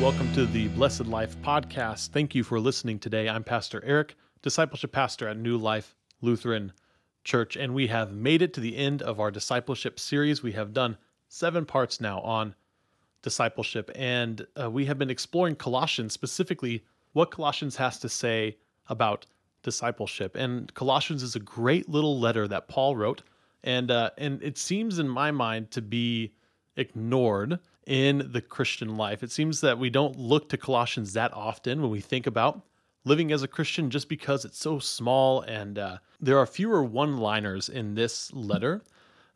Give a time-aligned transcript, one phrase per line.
[0.00, 2.10] welcome to the Blessed Life podcast.
[2.10, 3.30] Thank you for listening today.
[3.30, 6.72] I'm Pastor Erik, discipleship pastor at New Life Lutheran
[7.24, 10.42] Church, and we have made it to the end of our discipleship series.
[10.42, 10.98] We have done
[11.28, 12.54] seven parts now on
[13.22, 16.84] discipleship, and uh, we have been exploring Colossians, specifically
[17.14, 19.24] what Colossians has to say about
[19.62, 20.36] discipleship.
[20.36, 23.22] And Colossians is a great little letter that Paul wrote,
[23.64, 26.34] and uh, and it seems in my mind to be
[26.76, 29.22] ignored in the Christian life.
[29.22, 32.62] It seems that we don't look to Colossians that often when we think about
[33.04, 37.18] living as a Christian just because it's so small and uh, there are fewer one
[37.18, 38.82] liners in this letter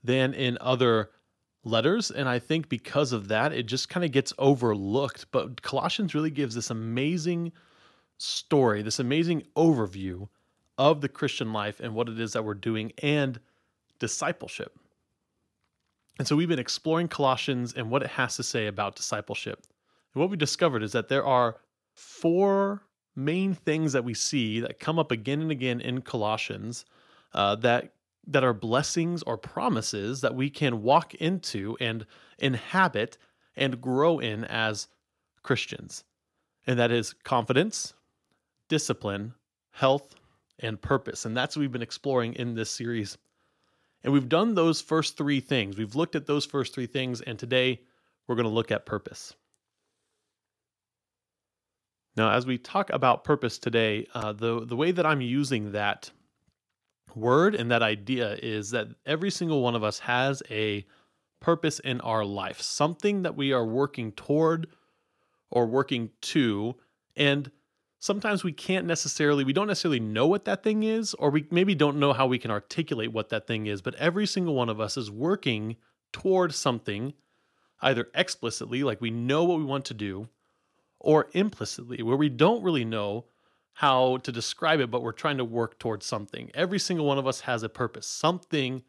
[0.02, 1.10] than in other
[1.62, 2.10] letters.
[2.10, 5.26] And I think because of that, it just kind of gets overlooked.
[5.30, 7.52] But Colossians really gives this amazing
[8.18, 10.28] story, this amazing overview
[10.76, 13.38] of the Christian life and what it is that we're doing and
[14.00, 14.79] discipleship.
[16.20, 19.64] And so we've been exploring Colossians and what it has to say about discipleship.
[20.12, 21.56] And what we discovered is that there are
[21.94, 22.82] four
[23.16, 26.84] main things that we see that come up again and again in Colossians
[27.32, 27.94] uh, that
[28.26, 32.04] that are blessings or promises that we can walk into and
[32.38, 33.16] inhabit
[33.56, 34.88] and grow in as
[35.42, 36.04] Christians.
[36.66, 37.94] And that is confidence,
[38.68, 39.32] discipline,
[39.70, 40.16] health,
[40.58, 41.24] and purpose.
[41.24, 43.16] And that's what we've been exploring in this series
[44.02, 45.76] and we've done those first three things.
[45.76, 47.80] We've looked at those first three things, and today
[48.26, 49.34] we're going to look at purpose.
[52.16, 56.10] Now, as we talk about purpose today, uh, the, the way that I'm using that
[57.14, 60.84] word and that idea is that every single one of us has a
[61.40, 64.68] purpose in our life, something that we are working toward
[65.50, 66.76] or working to.
[67.16, 67.50] And
[68.00, 71.74] sometimes we can't necessarily we don't necessarily know what that thing is or we maybe
[71.74, 74.80] don't know how we can articulate what that thing is but every single one of
[74.80, 75.76] us is working
[76.12, 77.12] toward something
[77.82, 80.28] either explicitly like we know what we want to do
[80.98, 83.24] or implicitly where we don't really know
[83.74, 86.50] how to describe it but we're trying to work towards something.
[86.54, 88.82] Every single one of us has a purpose something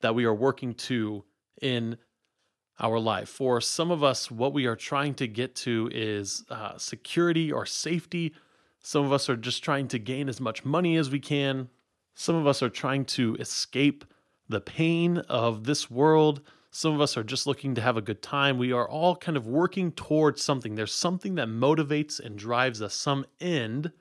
[0.00, 1.24] that we are working to
[1.62, 1.96] in
[2.80, 3.28] our life.
[3.28, 7.66] For some of us, what we are trying to get to is uh, security or
[7.66, 8.34] safety.
[8.80, 11.68] Some of us are just trying to gain as much money as we can.
[12.14, 14.04] Some of us are trying to escape
[14.48, 16.42] the pain of this world.
[16.70, 18.58] Some of us are just looking to have a good time.
[18.58, 20.74] We are all kind of working towards something.
[20.74, 23.92] There's something that motivates and drives us, some end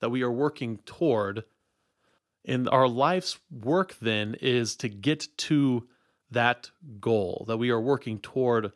[0.00, 1.44] that we are working toward.
[2.44, 5.88] And our life's work then is to get to
[6.30, 8.72] that goal, that we are working toward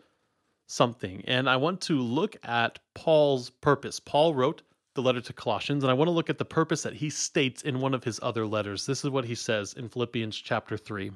[0.67, 1.23] something.
[1.27, 4.01] And I want to look at Paul's purpose.
[4.01, 4.63] Paul wrote
[4.95, 7.63] the letter to Colossians, and I want to look at the purpose that he states
[7.63, 8.87] in one of his other letters.
[8.87, 11.11] This is what he says in Philippians chapter 3.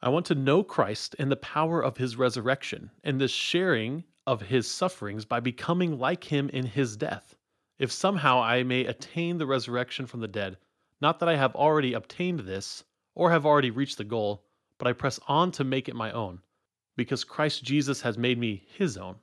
[0.00, 4.42] I want to know Christ and the power of his resurrection and the sharing of
[4.42, 7.34] his sufferings by becoming like him in his death,
[7.78, 10.56] if somehow I may attain the resurrection from the dead.
[11.00, 12.84] Not that I have already obtained this
[13.18, 14.44] or have already reached the goal,
[14.78, 16.38] but I press on to make it my own,
[16.96, 19.16] because Christ Jesus has made me his own.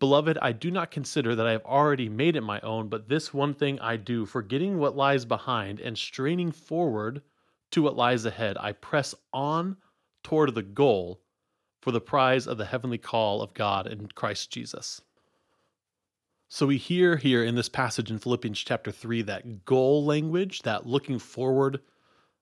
[0.00, 3.32] Beloved, I do not consider that I have already made it my own, but this
[3.32, 7.22] one thing I do, forgetting what lies behind and straining forward
[7.70, 9.76] to what lies ahead, I press on
[10.24, 11.20] toward the goal
[11.80, 15.00] for the prize of the heavenly call of God in Christ Jesus.
[16.48, 20.86] So we hear here in this passage in Philippians chapter 3 that goal language, that
[20.86, 21.78] looking forward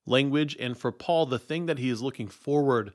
[0.07, 0.57] language.
[0.59, 2.95] And for Paul, the thing that he is looking forward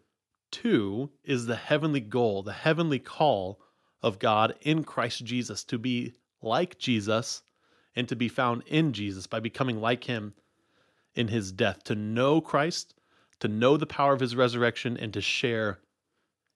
[0.52, 3.62] to is the heavenly goal, the heavenly call
[4.02, 7.44] of God in Christ Jesus to be like Jesus
[7.96, 10.34] and to be found in Jesus by becoming like him
[11.14, 12.96] in his death, to know Christ,
[13.40, 15.80] to know the power of his resurrection, and to share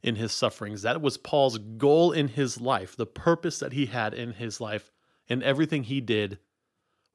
[0.02, 0.82] in his sufferings.
[0.82, 4.92] That was Paul's goal in his life, the purpose that he had in his life,
[5.28, 6.40] and everything he did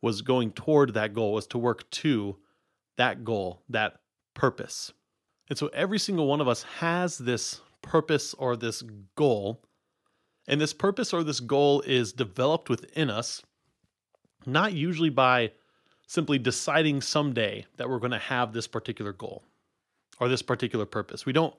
[0.03, 2.37] was going toward that goal, was to work to
[2.97, 4.01] that goal, that
[4.35, 4.93] purpose.
[5.49, 8.83] And so every single one of us has this purpose or this
[9.17, 9.63] goal.
[10.49, 13.43] And this purpose or this goal is developed within us,
[14.47, 15.53] not usually by
[16.07, 19.45] simply deciding someday that we're going to have this particular goal
[20.19, 21.25] or this particular purpose.
[21.25, 21.55] We don't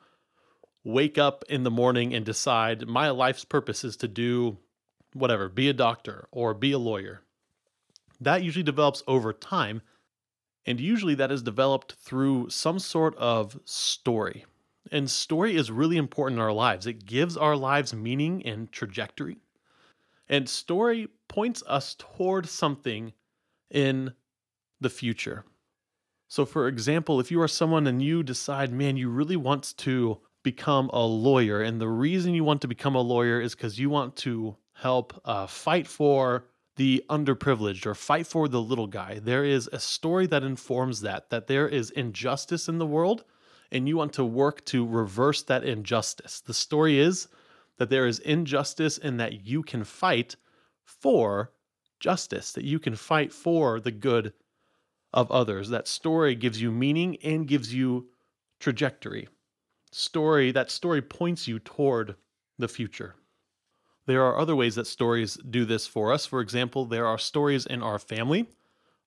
[0.84, 4.58] wake up in the morning and decide my life's purpose is to do
[5.14, 7.22] whatever, be a doctor or be a lawyer.
[8.20, 9.82] That usually develops over time
[10.66, 14.46] and usually that is developed through some sort of story.
[14.92, 16.86] And story is really important in our lives.
[16.86, 19.38] It gives our lives meaning and trajectory.
[20.28, 23.14] And story points us toward something
[23.70, 24.14] in
[24.80, 25.46] the future.
[26.28, 30.20] So, for example, if you are someone and you decide, man, you really want to
[30.44, 31.62] become a lawyer.
[31.62, 35.20] And the reason you want to become a lawyer is because you want to help
[35.26, 36.46] uh, fight for
[36.78, 39.20] the underprivileged or fight for the little guy.
[39.20, 43.24] There is a story that informs that, that there is injustice in the world
[43.72, 46.42] and you want to work to reverse that injustice.
[46.42, 47.28] The story is
[47.78, 50.36] that there is injustice and that you can fight
[50.84, 51.52] for
[52.00, 54.34] justice, that you can fight for the good
[55.14, 55.70] of others.
[55.70, 58.08] That story gives you meaning and gives you
[58.60, 59.28] trajectory.
[59.92, 62.16] Story, that story points you toward
[62.58, 63.16] the future.
[64.06, 66.26] There are other ways that stories do this for us.
[66.26, 68.50] For example, there are stories in our family,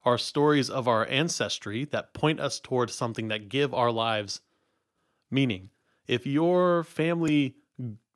[0.05, 4.41] are stories of our ancestry that point us towards something that give our lives
[5.31, 5.71] meaning.
[6.07, 7.57] If your family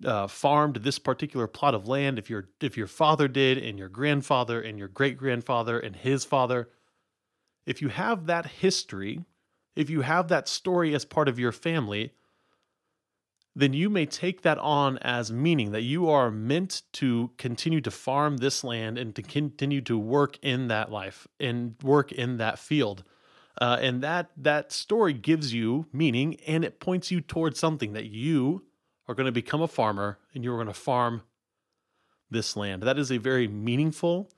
[0.04, 3.88] uh, farmed this particular plot of land, if your if your father did, and your
[3.88, 6.68] grandfather, and your great grandfather, and his father,
[7.66, 9.24] if you have that history,
[9.74, 12.12] if you have that story as part of your family,
[13.58, 17.90] then you may take that on as meaning that you are meant to continue to
[17.90, 22.56] farm this land and to continue to work in that life and work in that
[22.56, 23.02] field.
[23.60, 28.06] Uh, and that that story gives you meaning and it points you towards something that
[28.06, 28.62] you
[29.08, 31.22] are going to become a farmer and you're going to farm
[32.30, 32.84] this land.
[32.84, 34.30] That is a very meaningful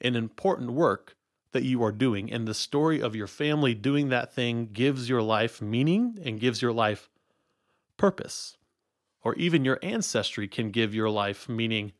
[0.00, 1.14] and important work
[1.52, 2.32] that you are doing.
[2.32, 6.60] And the story of your family doing that thing gives your life meaning and gives
[6.60, 7.08] your life
[7.96, 8.56] purpose.
[9.24, 11.92] Or even your ancestry can give your life meaning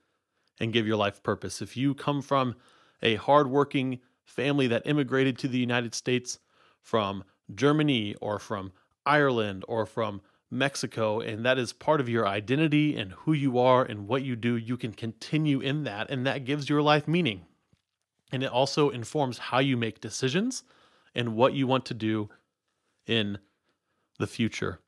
[0.60, 1.62] and give your life purpose.
[1.62, 2.54] If you come from
[3.02, 6.38] a hardworking family that immigrated to the United States
[6.80, 7.24] from
[7.54, 8.72] Germany or from
[9.06, 13.82] Ireland or from Mexico, and that is part of your identity and who you are
[13.82, 17.46] and what you do, you can continue in that, and that gives your life meaning.
[18.30, 20.62] And it also informs how you make decisions
[21.14, 22.28] and what you want to do
[23.06, 23.38] in
[24.18, 24.80] the future.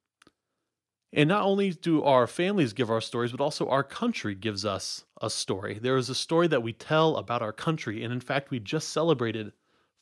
[1.17, 5.07] And not only do our families give our stories, but also our country gives us
[5.23, 5.79] a story.
[5.81, 8.05] There is a story that we tell about our country.
[8.05, 9.53] And in fact, we just celebrated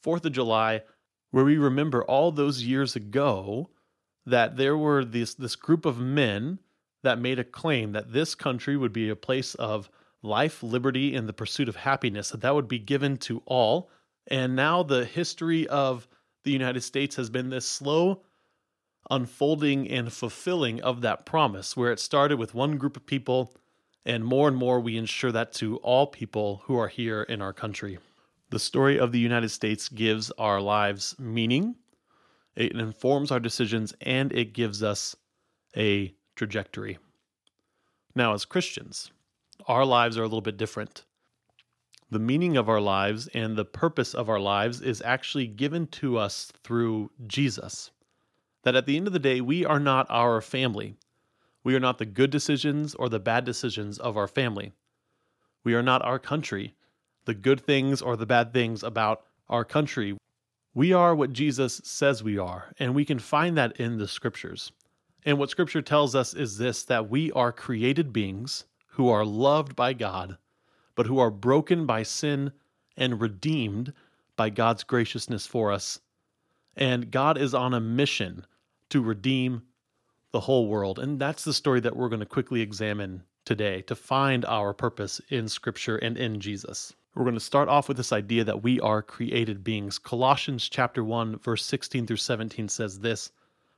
[0.04, 0.82] 4th of July
[1.30, 3.70] where we remember all those years ago
[4.26, 6.58] that there were this this group of men
[7.04, 9.88] that made a claim that this country would be a place of
[10.22, 13.88] life, liberty, and the pursuit of happiness, that that would be given to all.
[14.26, 16.08] And now the history of
[16.42, 18.22] the United States has been this slow
[19.10, 23.54] unfolding and fulfilling of that promise, where it started with one group of people,
[24.04, 27.52] and more and more we ensure that to all people who are here in our
[27.52, 27.98] country.
[28.50, 31.76] The story of the United States gives our lives meaning,
[32.56, 35.16] it informs our decisions, and it gives us
[35.76, 36.98] a trajectory.
[38.14, 39.10] Now, as Christians,
[39.66, 41.04] our lives are a little bit different.
[42.10, 46.16] The meaning of our lives and the purpose of our lives is actually given to
[46.16, 47.90] us through Jesus.
[48.64, 50.96] That at the end of the day, we are not our family.
[51.62, 54.72] We are not the good decisions or the bad decisions of our family.
[55.62, 56.74] We are not our country
[57.24, 60.16] the good things or the bad things about our country.
[60.74, 64.72] We are what Jesus says we are, and we can find that in the scriptures.
[65.24, 69.74] And what scripture tells us is this that we are created beings who are loved
[69.74, 70.36] by God,
[70.94, 72.52] but who are broken by sin
[72.96, 73.92] and redeemed
[74.36, 76.00] by God's graciousness for us.
[76.76, 78.46] And God is on a mission
[78.94, 79.60] to redeem
[80.30, 81.00] the whole world.
[81.00, 85.20] And that's the story that we're going to quickly examine today to find our purpose
[85.30, 86.94] in Scripture and in Jesus.
[87.16, 89.98] We're going to start off with this idea that we are created beings.
[89.98, 93.32] Colossians chapter 1 verse 16 through 17 says this,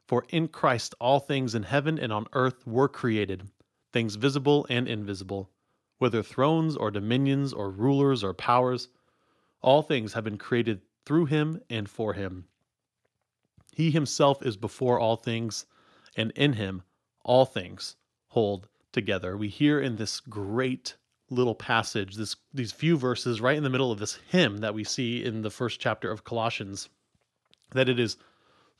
[0.06, 3.50] "For in Christ all things in heaven and on earth were created,
[3.94, 5.50] things visible and invisible,
[5.96, 8.88] whether thrones or dominions or rulers or powers,
[9.62, 12.48] all things have been created through him and for him.
[13.76, 15.66] He himself is before all things,
[16.16, 16.82] and in him
[17.22, 17.96] all things
[18.28, 20.96] hold together." We hear in this great
[21.28, 24.82] little passage, this these few verses right in the middle of this hymn that we
[24.82, 26.88] see in the first chapter of Colossians,
[27.72, 28.16] that it is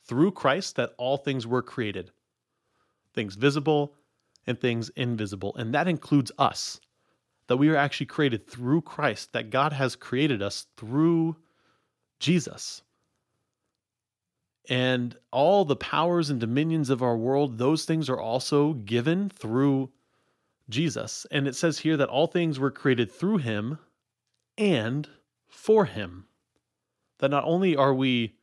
[0.03, 2.11] through Christ that all things were created,
[3.13, 3.93] things visible
[4.47, 6.81] and things invisible, and that includes us.
[7.45, 11.37] That we are actually created through Christ, that God has created us through
[12.19, 12.81] Jesus.
[14.69, 19.89] And all the powers and dominions of our world, those things are also given through
[20.69, 21.25] Jesus.
[21.31, 23.79] And it says here that all things were created through him
[24.57, 25.07] and
[25.47, 26.25] for him.
[27.19, 28.35] That not only are we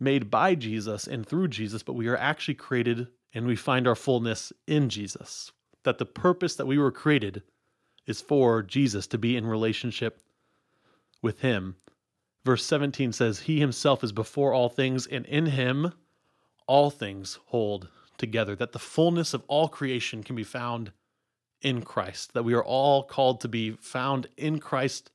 [0.00, 3.94] made by Jesus and through Jesus, but we are actually created and we find our
[3.94, 5.52] fullness in Jesus.
[5.84, 7.42] That the purpose that we were created
[8.06, 10.20] is for Jesus to be in relationship
[11.22, 11.76] with him.
[12.46, 15.92] Verse 17 says, He himself is before all things, and in him
[16.68, 17.88] all things hold
[18.18, 20.92] together, that the fullness of all creation can be found
[21.60, 25.10] in Christ, that we are all called to be found in Christ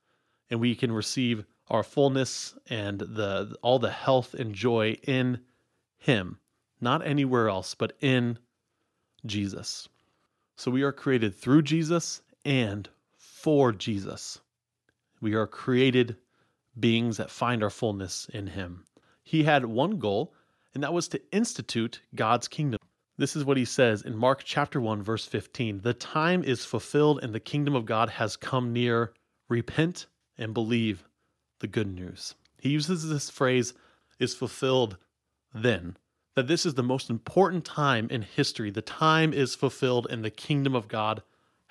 [0.49, 5.39] and we can receive our fullness and the all the health and joy in
[5.97, 6.37] him,
[6.81, 8.37] not anywhere else, but in
[9.25, 9.87] Jesus.
[10.57, 14.41] So we are created through Jesus and for Jesus.
[15.21, 16.17] We are created
[16.79, 18.85] beings that find our fullness in him.
[19.23, 20.33] He had one goal,
[20.73, 22.79] and that was to institute God's kingdom.
[23.17, 25.81] This is what he says in Mark chapter 1 verse 15.
[25.81, 29.13] The time is fulfilled and the kingdom of God has come near.
[29.47, 31.03] Repent and believe
[31.59, 32.35] the good news.
[32.59, 33.73] He uses this phrase
[34.17, 34.97] is fulfilled
[35.53, 35.97] then.
[36.35, 38.71] That this is the most important time in history.
[38.71, 41.21] The time is fulfilled and the kingdom of God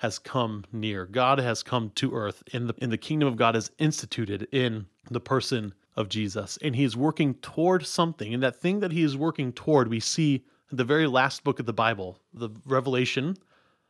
[0.01, 1.05] has come near.
[1.05, 4.87] God has come to earth and the, and the kingdom of God is instituted in
[5.11, 6.57] the person of Jesus.
[6.63, 8.33] And he is working toward something.
[8.33, 11.59] And that thing that he is working toward, we see in the very last book
[11.59, 13.37] of the Bible, the revelation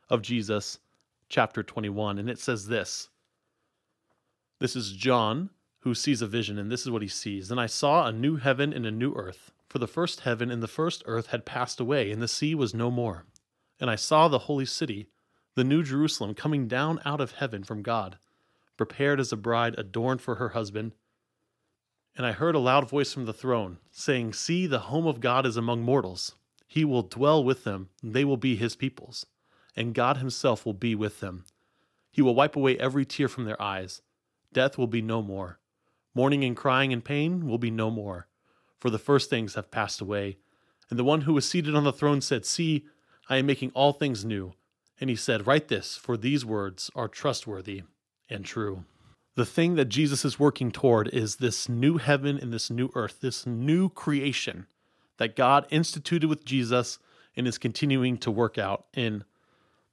[0.09, 0.79] of Jesus,
[1.29, 2.19] chapter 21.
[2.19, 3.07] And it says this
[4.59, 5.49] This is John
[5.79, 7.51] who sees a vision, and this is what he sees.
[7.51, 10.61] And I saw a new heaven and a new earth, for the first heaven and
[10.61, 13.23] the first earth had passed away, and the sea was no more.
[13.79, 15.07] And I saw the holy city,
[15.55, 18.17] the new Jerusalem, coming down out of heaven from God,
[18.77, 20.93] prepared as a bride adorned for her husband.
[22.15, 25.45] And I heard a loud voice from the throne, saying, See, the home of God
[25.45, 26.35] is among mortals.
[26.67, 29.25] He will dwell with them, and they will be his peoples,
[29.75, 31.45] and God himself will be with them.
[32.11, 34.01] He will wipe away every tear from their eyes.
[34.53, 35.59] Death will be no more.
[36.13, 38.27] Mourning and crying and pain will be no more,
[38.79, 40.37] for the first things have passed away.
[40.89, 42.85] And the one who was seated on the throne said, See,
[43.29, 44.53] I am making all things new.
[45.01, 47.81] And he said, Write this, for these words are trustworthy
[48.29, 48.85] and true.
[49.35, 53.17] The thing that Jesus is working toward is this new heaven and this new earth,
[53.19, 54.67] this new creation
[55.17, 56.99] that God instituted with Jesus
[57.35, 59.23] and is continuing to work out in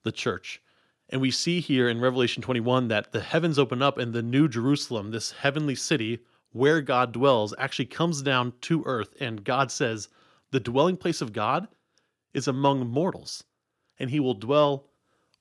[0.02, 0.60] the church.
[1.08, 4.46] And we see here in Revelation 21 that the heavens open up and the new
[4.46, 6.18] Jerusalem, this heavenly city
[6.52, 9.14] where God dwells, actually comes down to earth.
[9.20, 10.08] And God says,
[10.50, 11.68] the dwelling place of God
[12.34, 13.44] is among mortals,
[13.98, 14.87] and he will dwell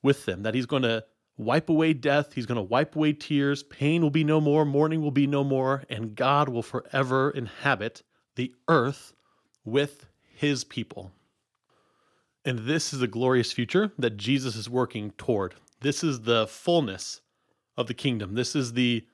[0.08, 0.42] with them.
[0.42, 1.04] That he's going to
[1.36, 5.02] wipe away death, he's going to wipe away tears, pain will be no more, mourning
[5.02, 8.02] will be no more, and God will forever inhabit
[8.34, 9.12] the earth
[9.66, 11.12] with his people.
[12.42, 15.56] And this is a glorious future that Jesus is working toward.
[15.82, 17.20] This is the fullness
[17.76, 18.34] of the kingdom.
[18.34, 19.04] This is the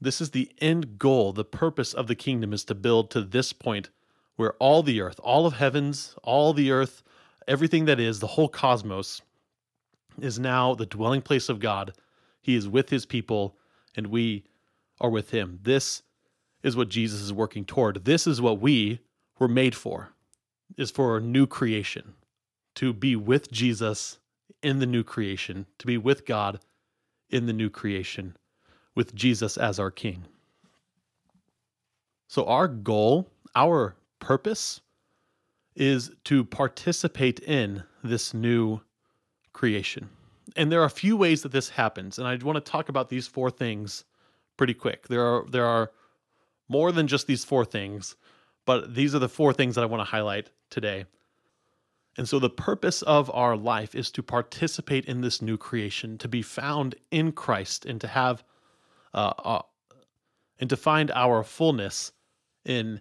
[0.00, 1.34] this is the end goal.
[1.34, 3.90] The purpose of the kingdom is to build to this point
[4.36, 7.02] where all the earth, all of heavens, all the earth,
[7.50, 9.20] everything that is, the whole cosmos
[10.20, 11.92] is now the dwelling place of God.
[12.40, 13.56] He is with his people
[13.96, 14.44] and we
[15.00, 15.58] are with him.
[15.62, 16.02] This
[16.62, 18.04] is what Jesus is working toward.
[18.04, 19.00] This is what we
[19.38, 20.10] were made for
[20.76, 22.14] is for a new creation,
[22.76, 24.18] to be with Jesus
[24.62, 26.60] in the new creation, to be with God
[27.30, 28.36] in the new creation,
[28.94, 30.24] with Jesus as our King.
[32.28, 34.80] So, our goal, our purpose,
[35.74, 38.80] is to participate in this new
[39.52, 40.08] creation.
[40.56, 43.08] And there are a few ways that this happens, and I want to talk about
[43.08, 44.04] these four things
[44.56, 45.08] pretty quick.
[45.08, 45.92] There are there are
[46.68, 48.16] more than just these four things,
[48.66, 51.04] but these are the four things that I want to highlight today.
[52.16, 56.28] And so, the purpose of our life is to participate in this new creation, to
[56.28, 58.42] be found in Christ, and to have,
[59.14, 59.62] uh, uh,
[60.58, 62.12] and to find our fullness
[62.64, 63.00] in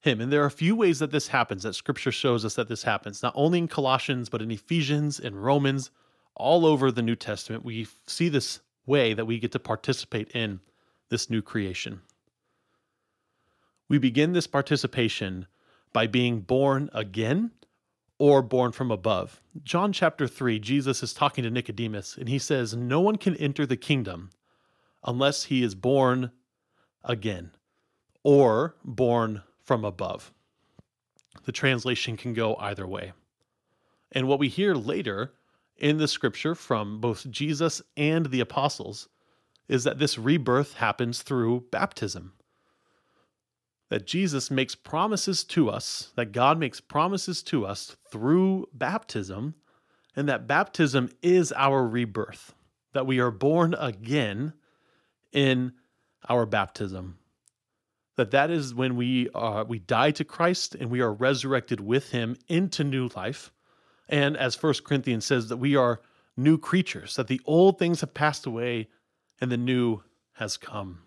[0.00, 0.20] Him.
[0.20, 1.62] And there are a few ways that this happens.
[1.62, 5.34] That Scripture shows us that this happens, not only in Colossians, but in Ephesians, in
[5.34, 5.90] Romans,
[6.34, 7.64] all over the New Testament.
[7.64, 10.60] We see this way that we get to participate in
[11.08, 12.02] this new creation.
[13.88, 15.46] We begin this participation
[15.92, 17.52] by being born again
[18.18, 19.40] or born from above.
[19.62, 23.66] John chapter 3, Jesus is talking to Nicodemus, and he says, No one can enter
[23.66, 24.30] the kingdom
[25.04, 26.32] unless he is born
[27.04, 27.52] again
[28.22, 30.32] or born from above.
[31.44, 33.12] The translation can go either way.
[34.12, 35.34] And what we hear later
[35.76, 39.08] in the scripture from both Jesus and the apostles
[39.68, 42.32] is that this rebirth happens through baptism
[43.88, 49.54] that Jesus makes promises to us, that God makes promises to us through baptism,
[50.14, 52.54] and that baptism is our rebirth,
[52.94, 54.54] that we are born again
[55.32, 55.72] in
[56.28, 57.18] our baptism.
[58.16, 62.10] That that is when we uh, we die to Christ and we are resurrected with
[62.10, 63.52] him into new life.
[64.08, 66.00] And as First Corinthians says that we are
[66.36, 68.88] new creatures, that the old things have passed away
[69.40, 70.02] and the new
[70.34, 71.02] has come.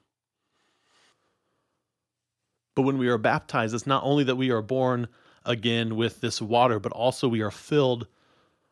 [2.76, 5.08] But when we are baptized, it's not only that we are born
[5.46, 8.08] again with this water, but also we are filled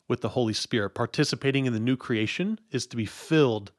[0.08, 0.91] with the Holy Spirit.
[0.91, 3.72] Participating in the new creation is to be filled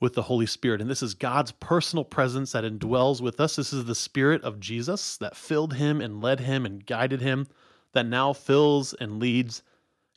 [0.00, 0.80] with the Holy Spirit.
[0.80, 3.56] And this is God's personal presence that indwells with us.
[3.56, 7.48] This is the Spirit of Jesus that filled him and led him and guided him,
[7.92, 9.62] that now fills and leads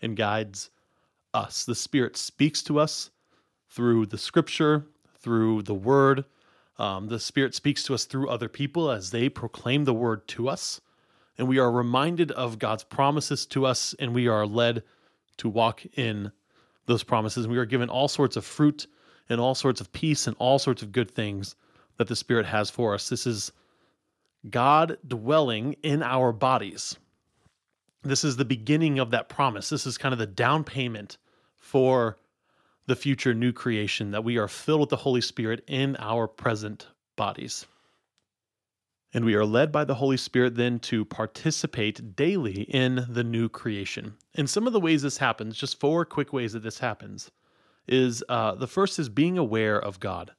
[0.01, 0.69] and guides
[1.33, 1.65] us.
[1.65, 3.09] The Spirit speaks to us
[3.69, 4.85] through the scripture,
[5.19, 6.25] through the word.
[6.77, 10.49] Um, the Spirit speaks to us through other people as they proclaim the word to
[10.49, 10.81] us.
[11.37, 14.83] And we are reminded of God's promises to us, and we are led
[15.37, 16.31] to walk in
[16.85, 17.45] those promises.
[17.45, 18.85] And we are given all sorts of fruit
[19.29, 21.55] and all sorts of peace and all sorts of good things
[21.97, 23.09] that the Spirit has for us.
[23.09, 23.51] This is
[24.49, 26.95] God dwelling in our bodies.
[28.03, 29.69] This is the beginning of that promise.
[29.69, 31.17] This is kind of the down payment
[31.57, 32.17] for
[32.87, 36.87] the future new creation that we are filled with the Holy Spirit in our present
[37.15, 37.67] bodies.
[39.13, 43.49] And we are led by the Holy Spirit then to participate daily in the new
[43.49, 44.15] creation.
[44.33, 47.29] And some of the ways this happens, just four quick ways that this happens,
[47.91, 50.31] is uh, the first is being aware of God.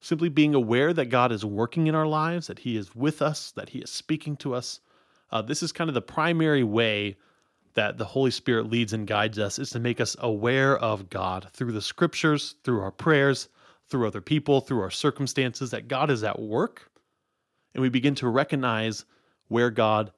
[0.00, 3.50] Simply being aware that God is working in our lives, that He is with us,
[3.52, 4.80] that He is speaking to us.
[5.30, 7.16] Uh, this is kind of the primary way
[7.74, 11.48] that the Holy Spirit leads and guides us, is to make us aware of God
[11.52, 13.48] through the scriptures, through our prayers,
[13.88, 16.90] through other people, through our circumstances, that God is at work.
[17.74, 19.04] And we begin to recognize
[19.48, 20.12] where God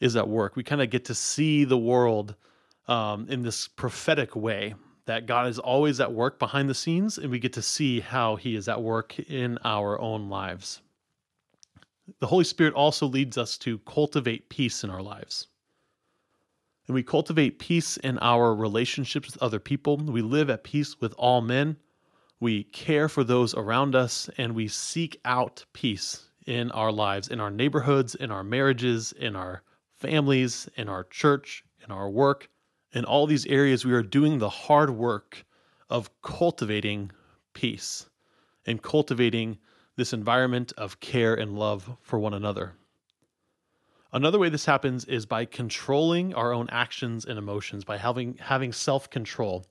[0.00, 0.56] is at work.
[0.56, 2.34] We kind of get to see the world
[2.88, 4.74] um, in this prophetic way
[5.10, 8.36] that God is always at work behind the scenes, and we get to see how
[8.36, 10.82] He is at work in our own lives.
[12.20, 15.48] The Holy Spirit also leads us to cultivate peace in our lives.
[16.86, 19.96] And we cultivate peace in our relationships with other people.
[19.96, 21.76] We live at peace with all men.
[22.38, 27.40] We care for those around us, and we seek out peace in our lives, in
[27.40, 29.64] our neighborhoods, in our marriages, in our
[29.96, 32.48] families, in our church, in our work
[32.92, 35.44] in all these areas, we are doing the hard work
[35.88, 37.10] of cultivating
[37.54, 38.08] peace
[38.66, 39.58] and cultivating
[39.96, 42.72] this environment of care and love for one another.
[44.12, 48.72] Another way this happens is by controlling our own actions and emotions, by having having
[48.72, 49.64] self-control.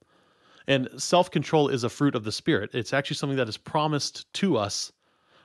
[0.67, 2.69] And self-control is a fruit of the Spirit.
[2.73, 4.93] It's actually something that is promised to us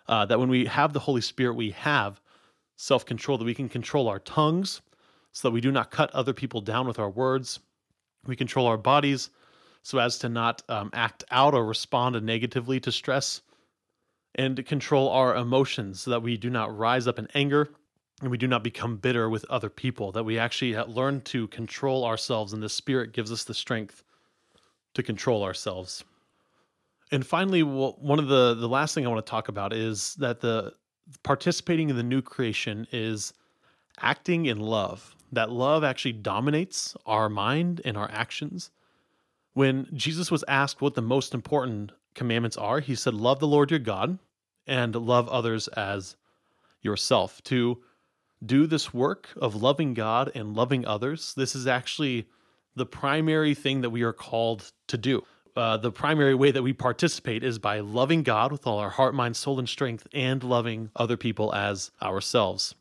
[0.07, 2.21] uh, that when we have the Holy Spirit, we have
[2.77, 4.83] self-control, that we can control our tongues,
[5.35, 7.61] so that we do not cut other people down with our words.
[8.25, 9.29] We control our bodies
[9.83, 13.43] so as to not um, act out or respond negatively to stress,
[14.37, 17.69] and control our emotions so that we do not rise up in anger
[18.23, 22.05] and we do not become bitter with other people, that we actually learn to control
[22.05, 24.03] ourselves, and the Spirit gives us the strength
[24.95, 26.05] to control ourselves.
[27.11, 30.41] And finally, one of the the last thing I want to talk about is that
[30.41, 30.73] the
[31.23, 33.35] participating in the new creation is
[34.01, 38.71] acting in love that love actually dominates our mind and our actions.
[39.53, 43.71] When Jesus was asked what the most important commandments are, he said, Love the Lord
[43.71, 44.19] your God
[44.67, 46.17] and love others as
[46.83, 47.43] yourself.
[47.45, 47.79] To
[48.45, 52.27] do this work of loving God and loving others, this is actually
[52.77, 55.23] the primary thing that we are called to do.
[55.57, 59.15] Uh, the primary way that we participate is by loving God with all our heart,
[59.15, 62.75] mind, soul, and strength, and loving other people as ourselves.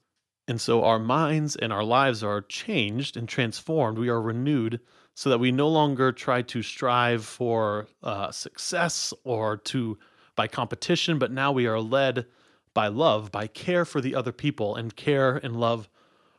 [0.48, 3.98] And so our minds and our lives are changed and transformed.
[3.98, 4.82] We are renewed
[5.16, 9.98] so that we no longer try to strive for uh, success or to
[10.36, 12.26] by competition, but now we are led
[12.74, 15.88] by love, by care for the other people and care and love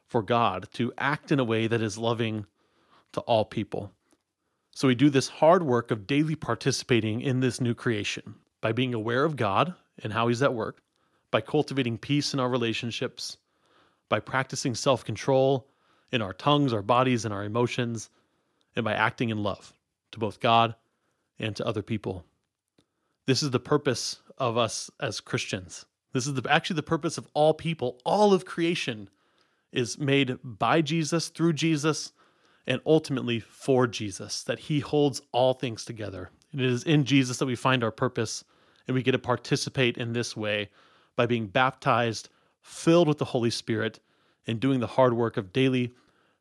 [0.06, 2.44] for God to act in a way that is loving
[3.12, 3.92] to all people.
[4.72, 8.92] So we do this hard work of daily participating in this new creation by being
[8.92, 10.82] aware of God and how He's at work,
[11.30, 13.38] by cultivating peace in our relationships
[14.08, 15.68] by practicing self control
[16.12, 18.10] in our tongues, our bodies, and our emotions,
[18.76, 19.72] and by acting in love
[20.12, 20.74] to both God
[21.38, 22.24] and to other people.
[23.26, 25.86] This is the purpose of us as Christians.
[26.12, 28.00] This is the, actually the purpose of all people.
[28.04, 29.08] All of creation
[29.72, 32.12] is made by Jesus, through Jesus,
[32.66, 36.30] and ultimately for Jesus, that He holds all things together.
[36.52, 38.44] And it is in Jesus that we find our purpose,
[38.86, 40.70] and we get to participate in this way
[41.16, 42.28] by being baptized
[42.64, 44.00] filled with the Holy Spirit,
[44.46, 45.94] and doing the hard work of daily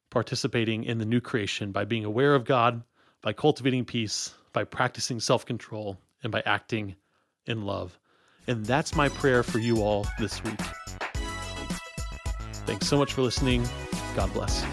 [0.10, 2.82] participating in the new creation by being aware of God,
[3.22, 6.96] by cultivating peace, by practicing self control, and by acting
[7.46, 8.00] in love.
[8.48, 10.60] And that's my prayer for you all this week.
[12.66, 13.68] Thanks so much for listening.
[14.16, 14.64] God bless.